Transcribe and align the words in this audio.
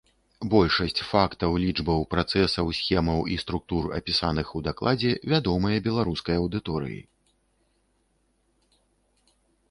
Большасць 0.51 1.01
фактаў, 1.09 1.51
лічбаў, 1.63 1.99
працэсаў, 2.13 2.71
схемаў 2.77 3.19
і 3.35 3.35
структур, 3.43 3.83
апісаных 3.99 4.47
у 4.59 4.61
дакладзе, 4.67 5.11
вядомая 5.33 5.77
беларускай 5.89 6.35
аўдыторыі. 6.45 6.97